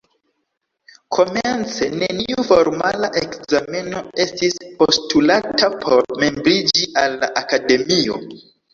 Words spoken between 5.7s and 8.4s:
por membriĝi al la Akademio.